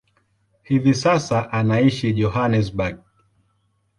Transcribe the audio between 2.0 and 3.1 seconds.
Johannesburg.